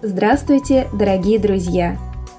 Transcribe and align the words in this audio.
Здравствуйте, 0.00 0.86
дорогие 0.92 1.40
друзья! 1.40 1.98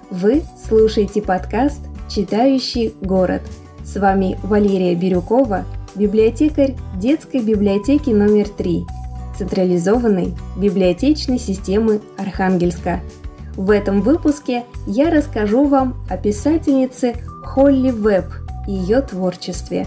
Вы 0.09 0.43
слушаете 0.66 1.21
подкаст 1.21 1.82
«Читающий 2.08 2.93
город». 3.01 3.42
С 3.83 4.00
вами 4.00 4.39
Валерия 4.43 4.96
Бирюкова, 4.96 5.66
библиотекарь 5.93 6.77
детской 6.95 7.42
библиотеки 7.42 8.11
номер 8.11 8.48
3, 8.48 8.86
централизованной 9.38 10.36
библиотечной 10.55 11.38
системы 11.38 12.00
Архангельска. 12.18 13.02
В 13.58 13.71
этом 13.71 14.04
выпуске 14.04 14.64
я 14.88 15.10
расскажу 15.10 15.66
вам 15.66 15.98
о 16.10 16.16
писательнице 16.16 17.16
Холли 17.44 17.91
Веб 17.91 18.28
и 18.70 18.71
ее 18.71 19.02
творчестве. 19.02 19.86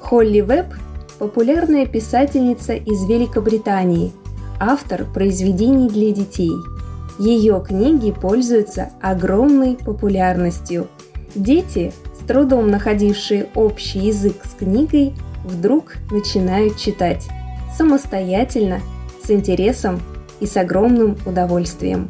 Холли 0.00 0.40
Веб– 0.40 0.68
популярная 1.18 1.84
писательница 1.84 2.72
из 2.72 3.04
Великобритании, 3.04 4.10
автор 4.58 5.04
произведений 5.04 5.90
для 5.90 6.12
детей– 6.12 6.52
ее 7.20 7.62
книги 7.66 8.12
пользуются 8.12 8.88
огромной 9.02 9.76
популярностью. 9.76 10.88
Дети, 11.34 11.92
с 12.18 12.26
трудом 12.26 12.70
находившие 12.70 13.46
общий 13.54 13.98
язык 13.98 14.36
с 14.42 14.54
книгой, 14.54 15.12
вдруг 15.44 15.96
начинают 16.10 16.78
читать 16.78 17.28
самостоятельно, 17.76 18.80
с 19.22 19.30
интересом 19.30 20.00
и 20.40 20.46
с 20.46 20.56
огромным 20.56 21.18
удовольствием. 21.26 22.08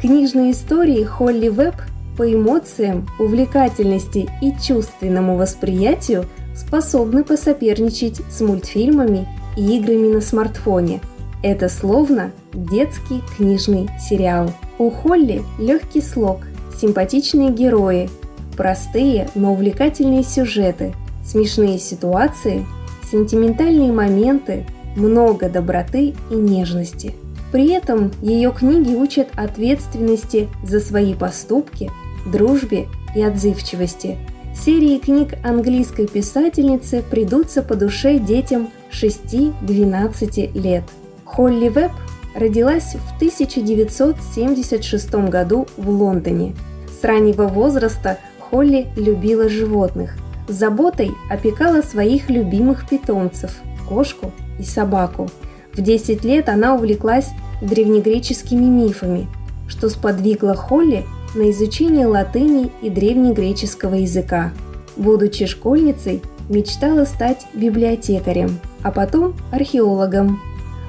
Книжные 0.00 0.50
истории 0.50 1.04
Холли 1.04 1.48
Веб 1.48 1.74
по 2.16 2.30
эмоциям, 2.30 3.06
увлекательности 3.20 4.28
и 4.42 4.52
чувственному 4.60 5.36
восприятию 5.36 6.24
способны 6.56 7.22
посоперничать 7.22 8.20
с 8.28 8.40
мультфильмами 8.40 9.28
и 9.56 9.78
играми 9.78 10.12
на 10.12 10.20
смартфоне– 10.20 11.00
это 11.42 11.68
словно 11.68 12.32
детский 12.52 13.22
книжный 13.36 13.88
сериал. 14.00 14.52
У 14.78 14.90
Холли 14.90 15.42
легкий 15.58 16.00
слог, 16.00 16.40
симпатичные 16.80 17.50
герои, 17.50 18.08
простые, 18.56 19.28
но 19.34 19.52
увлекательные 19.52 20.22
сюжеты, 20.22 20.94
смешные 21.24 21.78
ситуации, 21.78 22.66
сентиментальные 23.10 23.92
моменты, 23.92 24.66
много 24.96 25.48
доброты 25.48 26.14
и 26.30 26.34
нежности. 26.34 27.14
При 27.52 27.70
этом 27.70 28.10
ее 28.20 28.52
книги 28.52 28.94
учат 28.94 29.28
ответственности 29.36 30.48
за 30.64 30.80
свои 30.80 31.14
поступки, 31.14 31.90
дружбе 32.26 32.88
и 33.14 33.22
отзывчивости. 33.22 34.18
Серии 34.54 34.98
книг 34.98 35.34
английской 35.44 36.06
писательницы 36.06 37.02
придутся 37.08 37.62
по 37.62 37.76
душе 37.76 38.18
детям 38.18 38.70
6-12 38.90 40.58
лет– 40.60 40.84
Холли 41.28 41.68
Веб 41.68 41.92
родилась 42.34 42.94
в 42.94 43.16
1976 43.16 45.14
году 45.28 45.66
в 45.76 45.88
Лондоне. 45.88 46.56
С 47.00 47.04
раннего 47.04 47.46
возраста 47.46 48.18
Холли 48.40 48.88
любила 48.96 49.48
животных. 49.48 50.16
С 50.48 50.54
заботой 50.54 51.12
опекала 51.30 51.82
своих 51.82 52.28
любимых 52.30 52.88
питомцев– 52.88 53.52
кошку 53.88 54.32
и 54.58 54.64
собаку. 54.64 55.28
В 55.74 55.80
10 55.80 56.24
лет 56.24 56.48
она 56.48 56.74
увлеклась 56.74 57.28
древнегреческими 57.62 58.64
мифами, 58.64 59.28
что 59.68 59.90
сподвигло 59.90 60.56
Холли 60.56 61.04
на 61.34 61.50
изучение 61.50 62.06
латыни 62.06 62.72
и 62.82 62.88
древнегреческого 62.90 63.96
языка. 63.96 64.52
Будучи 64.96 65.46
школьницей, 65.46 66.22
мечтала 66.48 67.04
стать 67.04 67.46
библиотекарем, 67.54 68.58
а 68.82 68.90
потом 68.90 69.36
археологом 69.52 70.40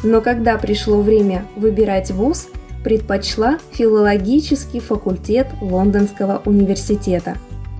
но 0.03 0.21
когда 0.21 0.57
пришло 0.57 1.01
время 1.01 1.45
выбирать 1.55 2.11
вуз, 2.11 2.47
предпочла 2.83 3.59
филологический 3.71 4.79
факультет 4.79 5.47
Лондонского 5.61 6.41
университета. 6.45 7.35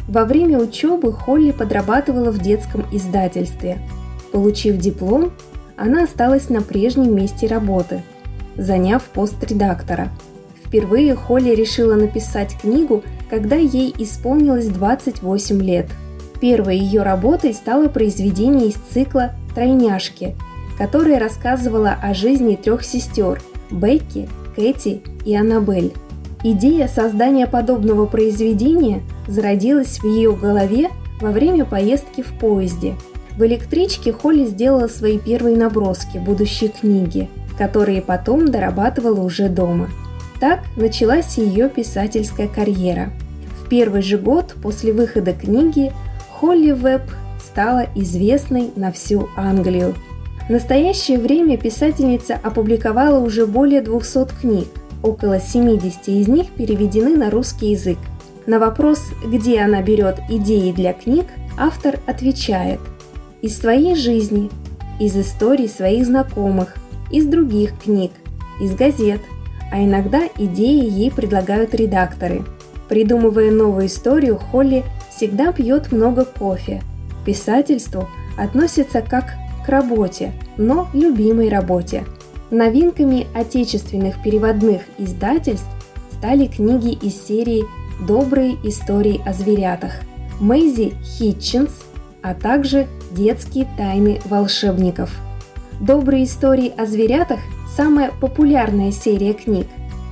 Во 0.07 0.25
время 0.25 0.59
учебы 0.59 1.13
Холли 1.13 1.51
подрабатывала 1.51 2.31
в 2.31 2.39
детском 2.39 2.85
издательстве. 2.91 3.77
Получив 4.31 4.77
диплом, 4.77 5.31
она 5.77 6.03
осталась 6.03 6.49
на 6.49 6.61
прежнем 6.61 7.15
месте 7.15 7.47
работы, 7.47 8.01
заняв 8.57 9.03
пост 9.03 9.41
редактора. 9.43 10.09
Впервые 10.65 11.15
Холли 11.15 11.51
решила 11.55 11.95
написать 11.95 12.57
книгу, 12.59 13.03
когда 13.29 13.55
ей 13.55 13.93
исполнилось 13.97 14.67
28 14.67 15.61
лет. 15.61 15.87
Первой 16.41 16.77
ее 16.77 17.03
работой 17.03 17.53
стало 17.53 17.87
произведение 17.87 18.67
из 18.67 18.75
цикла 18.91 19.31
«Тройняшки», 19.55 20.35
которая 20.79 21.19
рассказывала 21.19 21.97
о 22.01 22.13
жизни 22.13 22.55
трех 22.55 22.83
сестер– 22.85 23.41
Бекки, 23.69 24.29
Кэти 24.55 25.01
и 25.25 25.35
Аннабель. 25.35 25.91
Идея 26.41 26.87
создания 26.87 27.47
подобного 27.47 28.05
произведения 28.05 29.03
зародилась 29.27 29.99
в 29.99 30.05
ее 30.05 30.33
голове 30.33 30.89
во 31.19 31.31
время 31.31 31.65
поездки 31.65 32.21
в 32.21 32.31
поезде. 32.39 32.95
В 33.37 33.45
электричке 33.45 34.13
Холли 34.13 34.45
сделала 34.45 34.87
свои 34.87 35.19
первые 35.19 35.57
наброски 35.57 36.17
будущей 36.17 36.69
книги, 36.69 37.29
которые 37.57 38.01
потом 38.01 38.49
дорабатывала 38.49 39.19
уже 39.19 39.49
дома. 39.49 39.89
Так 40.39 40.61
началась 40.77 41.37
ее 41.37 41.67
писательская 41.67 42.47
карьера. 42.47 43.11
В 43.61 43.67
первый 43.67 44.01
же 44.01 44.17
год 44.17 44.55
после 44.63 44.93
выхода 44.93 45.33
книги 45.33 45.91
Холли 46.31 46.71
Веб 46.71 47.01
стала 47.43 47.85
известной 47.95 48.71
на 48.77 48.93
всю 48.93 49.27
Англию– 49.35 49.93
в 50.49 50.51
настоящее 50.51 51.19
время 51.19 51.57
писательница 51.57 52.39
опубликовала 52.41 53.19
уже 53.19 53.45
более 53.45 53.81
200 53.81 54.41
книг, 54.41 54.67
около 55.03 55.39
70 55.39 56.07
из 56.07 56.27
них 56.27 56.47
переведены 56.47 57.15
на 57.15 57.29
русский 57.29 57.69
язык. 57.69 57.99
На 58.47 58.57
вопрос, 58.57 58.99
где 59.23 59.61
она 59.61 59.83
берет 59.83 60.15
идеи 60.27 60.71
для 60.71 60.93
книг, 60.93 61.27
автор 61.55 61.99
отвечает 62.07 62.79
«Из 63.43 63.59
своей 63.59 63.95
жизни, 63.95 64.49
из 64.99 65.15
историй 65.15 65.69
своих 65.69 66.07
знакомых, 66.07 66.73
из 67.11 67.27
других 67.27 67.79
книг, 67.79 68.11
из 68.59 68.73
газет, 68.73 69.21
а 69.71 69.83
иногда 69.83 70.21
идеи 70.35 70.89
ей 70.89 71.11
предлагают 71.11 71.75
редакторы. 71.75 72.43
Придумывая 72.87 73.51
новую 73.51 73.85
историю, 73.85 74.37
Холли 74.37 74.83
всегда 75.15 75.51
пьет 75.51 75.91
много 75.91 76.25
кофе. 76.25 76.81
К 77.21 77.25
писательству 77.25 78.09
относится 78.35 79.03
как 79.03 79.35
к 79.65 79.69
работе, 79.69 80.33
но 80.57 80.87
любимой 80.93 81.49
работе. 81.49 82.05
Новинками 82.51 83.27
отечественных 83.35 84.21
переводных 84.23 84.81
издательств 84.97 85.67
стали 86.11 86.47
книги 86.47 86.93
из 86.93 87.21
серии 87.21 87.63
«Добрые 88.07 88.55
истории 88.63 89.21
о 89.25 89.33
зверятах» 89.33 89.93
Мэйзи 90.39 90.93
Хитчинс, 91.03 91.71
а 92.21 92.33
также 92.33 92.87
«Детские 93.11 93.67
тайны 93.77 94.19
волшебников». 94.25 95.11
«Добрые 95.79 96.25
истории 96.25 96.73
о 96.77 96.85
зверятах»– 96.85 97.39
самая 97.77 98.11
популярная 98.19 98.91
серия 98.91 99.33
книг. 99.33 99.67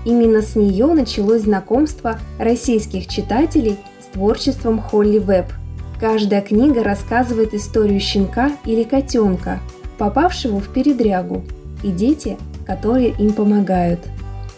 Именно 0.05 0.41
с 0.41 0.55
нее 0.55 0.87
началось 0.87 1.41
знакомство 1.41 2.19
российских 2.39 3.07
читателей 3.07 3.77
с 3.99 4.13
творчеством 4.13 4.79
Холли 4.79 5.19
Веб– 5.19 5.47
Каждая 5.99 6.41
книга 6.41 6.83
рассказывает 6.83 7.53
историю 7.53 7.99
щенка 7.99 8.51
или 8.65 8.83
котенка, 8.83 9.59
попавшего 9.97 10.59
в 10.59 10.69
передрягу, 10.69 11.43
и 11.83 11.89
дети, 11.89 12.37
которые 12.65 13.09
им 13.09 13.33
помогают. 13.33 13.99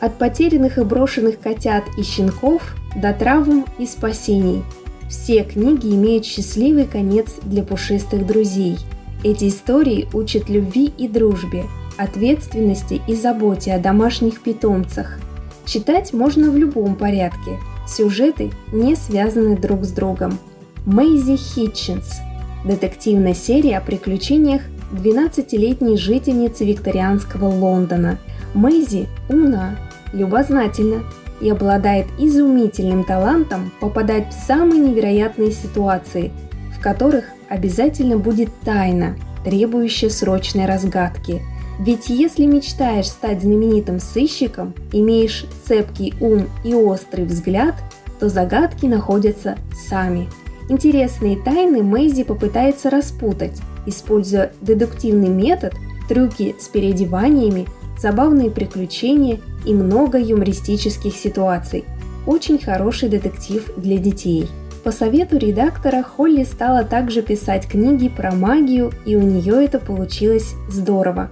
От 0.02 0.18
потерянных 0.18 0.78
и 0.78 0.84
брошенных 0.84 1.40
котят 1.40 1.84
и 1.98 2.04
щенков 2.04 2.76
до 2.96 3.14
травм 3.14 3.66
и 3.78 3.86
спасений. 3.86 4.64
Все 5.10 5.44
книги 5.44 5.88
имеют 5.88 6.26
счастливый 6.26 6.86
конец 6.86 7.36
для 7.44 7.64
пушистых 7.64 8.26
друзей. 8.26 8.78
Эти 9.24 9.48
истории 9.48 10.08
учат 10.14 10.50
любви 10.50 10.94
и 10.98 11.08
дружбе, 11.08 11.66
ответственности 11.98 13.02
и 13.08 13.16
заботе 13.16 13.74
о 13.74 13.80
домашних 13.80 14.42
питомцах. 14.42 15.20
Читать 15.66 16.14
можно 16.14 16.50
в 16.50 16.58
любом 16.58 16.96
порядке. 16.96 17.58
Сюжеты 17.88 18.52
не 18.72 18.96
связаны 18.96 19.58
друг 19.58 19.84
с 19.84 19.92
другом. 19.92 20.38
Мэйзи 20.86 21.36
Хитчинс. 21.36 22.20
Детективная 22.66 23.34
серия 23.34 23.78
о 23.78 23.82
приключениях 23.82 24.62
12-летней 24.94 25.98
жительницы 25.98 26.66
викторианского 26.66 27.46
Лондона. 27.46 28.18
Мэйзи 28.54 29.08
умна, 29.30 29.76
любознательна 30.14 31.04
и 31.42 31.50
обладает 31.50 32.08
изумительным 32.18 33.04
талантом 33.04 33.72
попадать 33.82 34.34
в 34.34 34.48
самые 34.48 34.80
невероятные 34.80 35.52
ситуации, 35.52 36.32
в 36.76 36.82
которых 36.82 37.26
обязательно 37.50 38.18
будет 38.18 38.50
тайна, 38.62 39.16
требующая 39.44 40.10
срочной 40.10 40.66
разгадки. 40.66 41.42
Ведь 41.80 42.10
если 42.10 42.46
мечтаешь 42.46 43.08
стать 43.08 43.42
знаменитым 43.42 44.00
сыщиком, 44.00 44.74
имеешь 44.92 45.46
цепкий 45.66 46.14
ум 46.20 46.48
и 46.64 46.74
острый 46.74 47.26
взгляд, 47.26 47.76
то 48.20 48.30
загадки 48.30 48.86
находятся 48.86 49.58
сами– 49.90 50.30
Интересные 50.70 51.36
тайны 51.36 51.82
Мэйзи 51.82 52.24
попытается 52.24 52.92
распутать, 52.92 53.60
используя 53.88 54.54
дедуктивный 54.62 55.28
метод, 55.30 55.74
трюки 56.08 56.56
с 56.60 56.68
переодеваниями, 56.68 57.68
забавные 58.00 58.52
приключения 58.52 59.40
и 59.66 59.74
много 59.74 60.20
юмористических 60.20 61.16
ситуаций. 61.16 61.86
Очень 62.28 62.60
хороший 62.60 63.10
детектив 63.10 63.68
для 63.78 63.98
детей. 63.98 64.48
По 64.84 64.92
совету 64.92 65.38
редактора 65.38 66.04
Холли 66.04 66.44
стала 66.44 66.84
также 66.84 67.24
писать 67.24 67.68
книги 67.68 68.08
про 68.08 68.32
магию, 68.32 68.92
и 69.06 69.16
у 69.16 69.22
нее 69.22 69.66
это 69.66 69.80
получилось 69.80 70.54
здорово. 70.70 71.30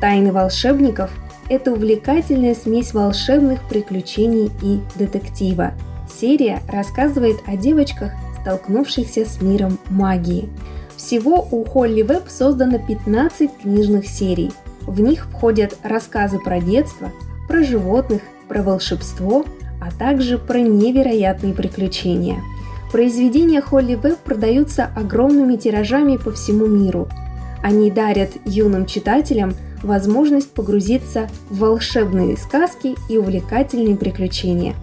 «Тайны 0.00 0.32
волшебников»– 0.32 1.10
это 1.50 1.72
увлекательная 1.72 2.54
смесь 2.54 2.94
волшебных 2.94 3.60
приключений 3.68 4.50
и 4.62 4.80
детектива. 4.98 5.74
Серия 6.08 6.60
рассказывает 6.72 7.36
о 7.46 7.56
девочках, 7.56 8.12
столкнувшихся 8.40 9.24
с 9.24 9.40
миром 9.40 9.78
магии. 9.90 10.48
Всего 10.96 11.46
у 11.50 11.64
Холли 11.64 12.02
Веб 12.02 12.24
создано 12.28 12.78
15 12.78 13.58
книжных 13.62 14.06
серий. 14.06 14.50
В 14.82 15.00
них 15.00 15.26
входят 15.30 15.76
рассказы 15.82 16.38
про 16.38 16.60
детство, 16.60 17.12
про 17.46 17.62
животных, 17.62 18.22
про 18.48 18.62
волшебство, 18.62 19.44
а 19.80 19.90
также 19.92 20.38
про 20.38 20.58
невероятные 20.60 21.54
приключения. 21.54 22.42
Произведения 22.90 23.60
Холли 23.60 23.94
Веб 23.94 24.18
продаются 24.18 24.90
огромными 24.96 25.56
тиражами 25.56 26.16
по 26.16 26.32
всему 26.32 26.66
миру. 26.66 27.08
Они 27.62 27.90
дарят 27.90 28.30
юным 28.44 28.86
читателям 28.86 29.54
возможность 29.82 30.50
погрузиться 30.50 31.28
в 31.50 31.58
волшебные 31.58 32.36
сказки 32.36 32.96
и 33.08 33.18
увлекательные 33.18 33.96
приключения. 33.96 34.74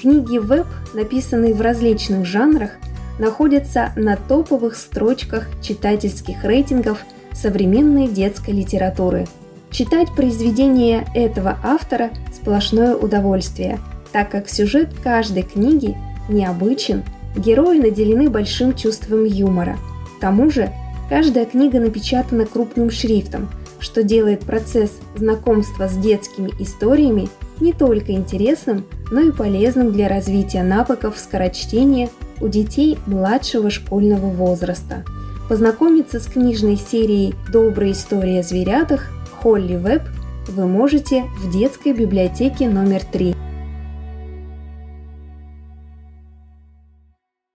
Книги 0.00 0.38
Веб, 0.38 0.66
написанные 0.92 1.54
в 1.54 1.60
различных 1.60 2.26
жанрах, 2.26 2.72
находятся 3.18 3.92
на 3.96 4.16
топовых 4.16 4.76
строчках 4.76 5.48
читательских 5.62 6.44
рейтингов 6.44 6.98
современной 7.32 8.08
детской 8.08 8.50
литературы. 8.50 9.26
Читать 9.70 10.14
произведения 10.14 11.04
этого 11.14 11.58
автора– 11.62 12.10
сплошное 12.32 12.94
удовольствие, 12.94 13.80
так 14.12 14.30
как 14.30 14.48
сюжет 14.48 14.90
каждой 15.02 15.42
книги 15.42 15.96
необычен, 16.28 17.02
герои 17.36 17.78
наделены 17.78 18.30
большим 18.30 18.74
чувством 18.74 19.24
юмора. 19.24 19.76
К 20.16 20.20
тому 20.20 20.50
же, 20.50 20.70
каждая 21.08 21.44
книга 21.44 21.80
напечатана 21.80 22.46
крупным 22.46 22.90
шрифтом, 22.90 23.50
что 23.80 24.02
делает 24.02 24.40
процесс 24.40 24.92
знакомства 25.16 25.88
с 25.88 25.96
детскими 25.96 26.50
историями 26.60 27.28
не 27.60 27.72
только 27.72 28.12
интересным, 28.12 28.86
но 29.10 29.20
и 29.20 29.32
полезным 29.32 29.92
для 29.92 30.08
развития 30.08 30.62
навыков 30.62 31.18
скорочтения 31.18 32.08
у 32.40 32.48
детей 32.48 32.98
младшего 33.06 33.70
школьного 33.70 34.26
возраста. 34.26 35.04
Познакомиться 35.48 36.20
с 36.20 36.26
книжной 36.26 36.76
серией 36.76 37.34
«Добрая 37.52 37.92
история 37.92 38.40
о 38.40 38.42
зверятах» 38.42 39.10
Холли 39.42 39.76
Веб 39.76 40.02
вы 40.48 40.66
можете 40.66 41.24
в 41.38 41.52
детской 41.52 41.92
библиотеке 41.92 42.68
номер 42.68 43.02
3 43.04 43.34